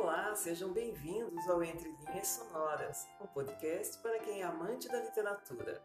[0.00, 5.82] Olá, sejam bem-vindos ao Entre Linhas Sonoras, um podcast para quem é amante da literatura.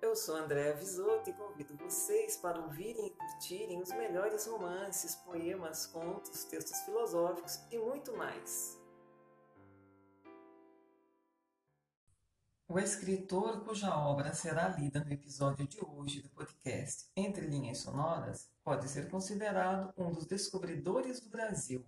[0.00, 5.84] Eu sou Andréa Visoto e convido vocês para ouvirem e curtirem os melhores romances, poemas,
[5.84, 8.80] contos, textos filosóficos e muito mais.
[12.68, 18.48] O escritor cuja obra será lida no episódio de hoje do podcast Entre Linhas Sonoras
[18.62, 21.84] pode ser considerado um dos descobridores do Brasil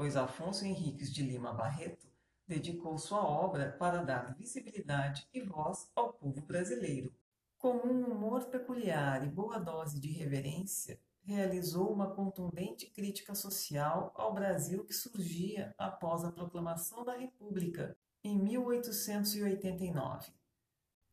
[0.00, 2.08] pois Afonso Henriques de Lima Barreto
[2.48, 7.12] dedicou sua obra para dar visibilidade e voz ao povo brasileiro.
[7.58, 14.32] Com um humor peculiar e boa dose de reverência, realizou uma contundente crítica social ao
[14.32, 20.32] Brasil que surgia após a proclamação da República em 1889.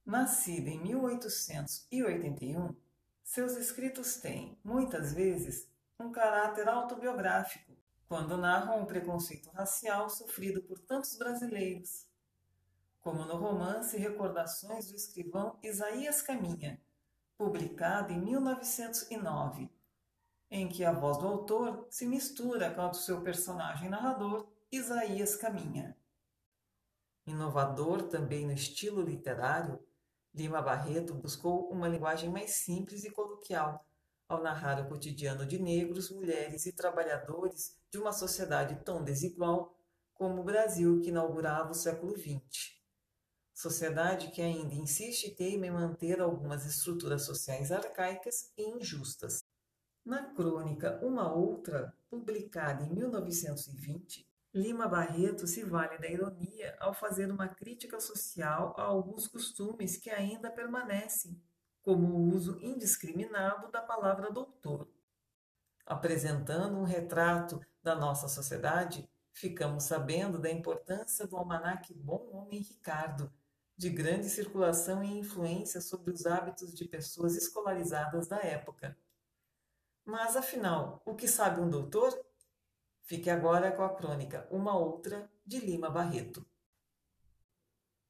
[0.05, 2.74] Nascido em 1881,
[3.22, 7.77] seus escritos têm, muitas vezes, um caráter autobiográfico
[8.08, 12.08] quando narram o preconceito racial sofrido por tantos brasileiros,
[13.02, 16.82] como no romance Recordações do escrivão Isaías Caminha,
[17.38, 19.70] publicado em 1909,
[20.49, 25.36] em que a voz do autor se mistura com a do seu personagem narrador, Isaías
[25.36, 25.98] Caminha.
[27.26, 29.86] Inovador também no estilo literário,
[30.34, 33.87] Lima Barreto buscou uma linguagem mais simples e coloquial
[34.28, 39.76] ao narrar o cotidiano de negros, mulheres e trabalhadores de uma sociedade tão desigual
[40.14, 42.76] como o Brasil que inaugurava o século XX.
[43.54, 49.44] Sociedade que ainda insiste e teima em manter algumas estruturas sociais arcaicas e injustas.
[50.05, 57.32] Na crônica Uma Outra, publicada em 1920, Lima Barreto se vale da ironia ao fazer
[57.32, 61.40] uma crítica social a alguns costumes que ainda permanecem
[61.88, 64.90] como o uso indiscriminado da palavra doutor.
[65.85, 73.31] Apresentando um retrato da nossa sociedade, ficamos sabendo da importância do almanaque Bom Homem Ricardo,
[73.78, 78.98] de grande circulação e influência sobre os hábitos de pessoas escolarizadas da época.
[80.04, 82.12] Mas, afinal, o que sabe um doutor?
[83.04, 86.46] Fique agora com a crônica Uma Outra, de Lima Barreto.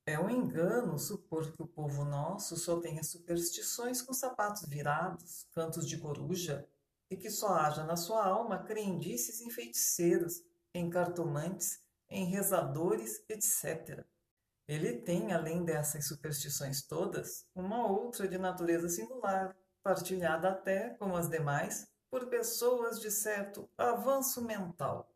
[0.03, 5.85] É um engano supor que o povo nosso só tenha superstições com sapatos virados, cantos
[5.85, 6.65] de coruja,
[7.09, 10.41] e que só haja na sua alma crendices em feiticeiros,
[10.73, 14.05] em cartomantes, em rezadores, etc.
[14.67, 21.29] Ele tem, além dessas superstições todas, uma outra de natureza singular, partilhada até, como as
[21.29, 25.13] demais, por pessoas de certo avanço mental.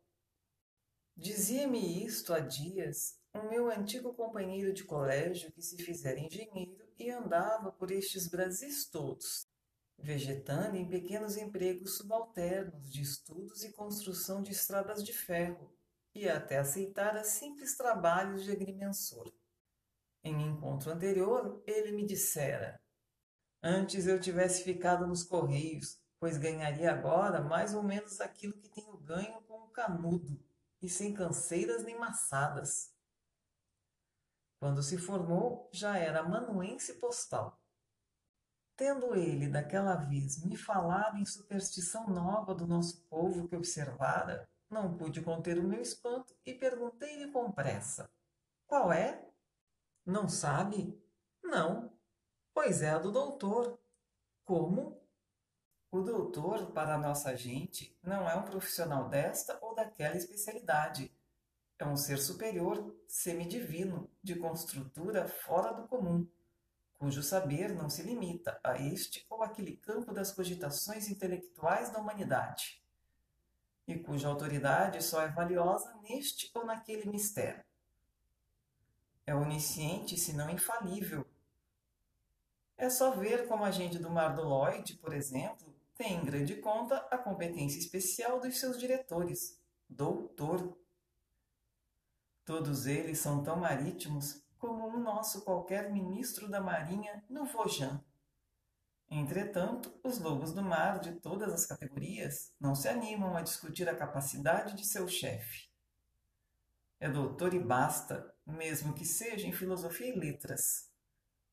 [1.15, 7.09] Dizia-me isto há dias um meu antigo companheiro de colégio que se fizera engenheiro e
[7.09, 9.47] andava por estes Brasis todos,
[9.97, 15.73] vegetando em pequenos empregos subalternos de estudos e construção de estradas de ferro,
[16.13, 19.31] e até aceitara simples trabalhos de agrimensor.
[20.23, 22.81] Em encontro anterior, ele me dissera:
[23.63, 28.97] Antes eu tivesse ficado nos Correios, pois ganharia agora mais ou menos aquilo que tenho
[28.97, 30.37] ganho com o canudo,
[30.81, 32.93] e sem canseiras nem maçadas.
[34.61, 37.59] Quando se formou, já era amanuense postal.
[38.75, 44.95] Tendo ele daquela vez me falado em superstição nova do nosso povo que observara, não
[44.95, 48.07] pude conter o meu espanto e perguntei-lhe com pressa:
[48.67, 49.27] Qual é?
[50.05, 50.95] Não sabe?
[51.43, 51.91] Não.
[52.53, 53.79] Pois é a do doutor.
[54.45, 55.01] Como?
[55.89, 61.11] O doutor, para a nossa gente, não é um profissional desta ou daquela especialidade
[61.81, 66.27] é um ser superior, semidivino, de construtura fora do comum,
[66.93, 72.83] cujo saber não se limita a este ou aquele campo das cogitações intelectuais da humanidade,
[73.87, 77.65] e cuja autoridade só é valiosa neste ou naquele mistério.
[79.25, 81.25] É onisciente, se não infalível.
[82.77, 86.57] É só ver como a gente do Mar do Lloyd, por exemplo, tem em grande
[86.57, 89.59] conta a competência especial dos seus diretores,
[89.89, 90.77] doutor,
[92.45, 98.03] Todos eles são tão marítimos como um nosso qualquer ministro da Marinha no Vojan.
[99.09, 103.95] Entretanto, os lobos do mar de todas as categorias não se animam a discutir a
[103.95, 105.69] capacidade de seu chefe.
[106.99, 110.89] É doutor e basta, mesmo que seja em filosofia e letras,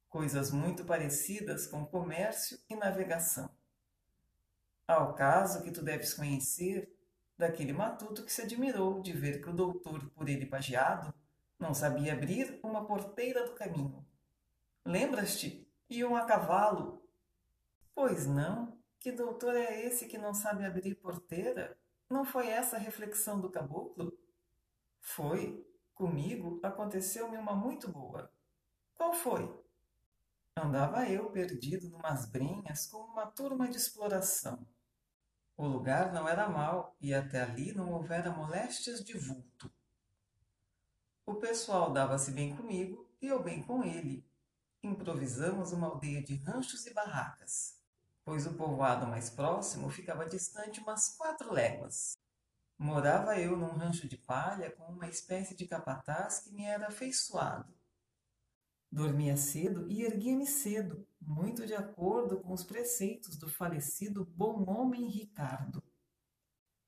[0.09, 3.51] coisas muito parecidas com comércio e navegação.
[4.87, 6.95] Ao caso que tu deves conhecer
[7.39, 11.15] daquele matuto que se admirou de ver que o doutor, por ele pagiado,
[11.59, 14.05] não sabia abrir uma porteira do caminho.
[14.85, 15.67] Lembras-te?
[15.89, 17.03] Iam a cavalo.
[17.95, 18.77] Pois não?
[18.99, 21.79] Que doutor é esse que não sabe abrir porteira?
[22.11, 24.13] Não foi essa a reflexão do caboclo?
[25.01, 25.65] Foi.
[25.95, 28.33] Comigo aconteceu-me uma muito boa.
[28.95, 29.49] Qual foi?
[30.57, 34.67] Andava eu perdido numas brenhas com uma turma de exploração.
[35.59, 39.69] O lugar não era mau e até ali não houvera moléstias de vulto.
[41.27, 44.25] O pessoal dava-se bem comigo e eu bem com ele.
[44.85, 47.77] Improvisamos uma aldeia de ranchos e barracas,
[48.25, 52.17] pois o povoado mais próximo ficava distante umas quatro léguas.
[52.79, 57.75] Morava eu num rancho de palha com uma espécie de capataz que me era afeiçoado.
[58.91, 65.09] Dormia cedo e erguia-me cedo, muito de acordo com os preceitos do falecido bom homem
[65.09, 65.83] Ricardo.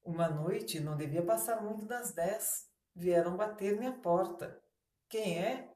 [0.02, 4.62] Uma noite, não devia passar muito das dez, vieram bater-me à porta.
[5.08, 5.72] Quem é?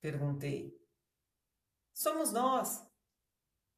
[0.00, 0.76] perguntei.
[1.94, 2.86] Somos nós.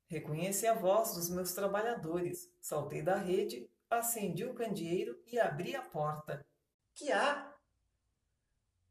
[0.07, 3.69] Reconheci a voz dos meus trabalhadores, saltei da rede
[3.99, 6.47] acendi o candeeiro e abri a porta.
[6.95, 7.53] Que há?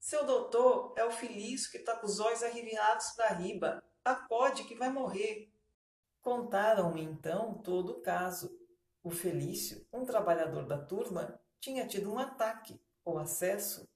[0.03, 3.81] Seu doutor é o Felício que está com os olhos arriviados para riba.
[4.03, 5.49] Acode que vai morrer.
[6.21, 8.53] Contaram-me então todo o caso.
[9.01, 13.89] O Felício, um trabalhador da turma, tinha tido um ataque, ou acesso.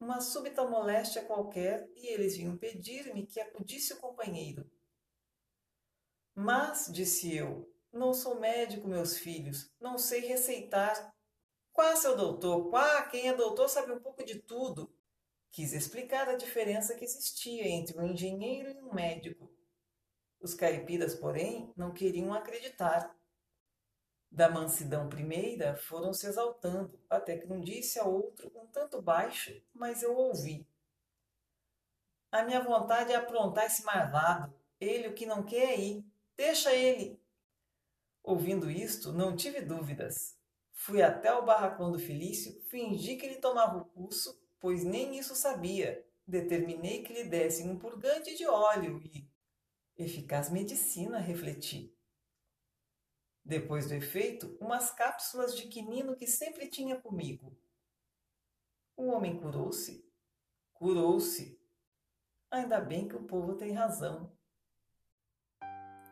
[0.00, 4.68] Uma súbita moléstia qualquer e eles vinham pedir-me que acudisse o companheiro.
[6.34, 9.72] Mas, disse eu, não sou médico, meus filhos.
[9.80, 11.14] Não sei receitar.
[11.72, 12.68] Quá, seu doutor?
[12.68, 14.94] Quá, quem é doutor sabe um pouco de tudo.
[15.50, 19.50] Quis explicar a diferença que existia entre um engenheiro e um médico.
[20.40, 23.16] Os caipiras, porém, não queriam acreditar.
[24.30, 29.52] Da mansidão primeira foram se exaltando, até que um disse a outro, um tanto baixo,
[29.74, 30.66] mas eu ouvi.
[32.30, 34.54] A minha vontade é aprontar esse marvado.
[34.80, 36.04] Ele o que não quer é ir.
[36.34, 37.20] Deixa ele.
[38.22, 40.41] Ouvindo isto, não tive dúvidas.
[40.72, 45.36] Fui até o barracão do Felício, fingi que ele tomava o pulso, pois nem isso
[45.36, 46.04] sabia.
[46.26, 49.30] Determinei que lhe dessem um purgante de óleo e.
[49.96, 51.94] Eficaz medicina, refleti.
[53.44, 57.56] Depois do efeito, umas cápsulas de quinino que sempre tinha comigo.
[58.96, 60.08] O homem curou-se?
[60.72, 61.60] Curou-se.
[62.50, 64.32] Ainda bem que o povo tem razão.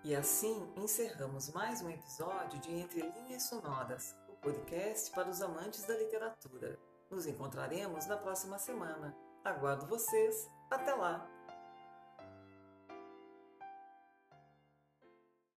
[0.02, 5.96] E assim encerramos mais um episódio de Entre Linhas Sonoras, podcast para os amantes da
[5.96, 6.78] literatura.
[7.10, 9.16] Nos encontraremos na próxima semana.
[9.44, 10.48] Aguardo vocês.
[10.70, 11.39] Até lá!